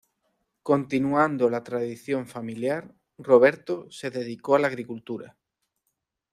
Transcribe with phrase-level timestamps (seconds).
[0.63, 5.37] Continuando la tradición familiar, Roberto se dedicó a la agricultura.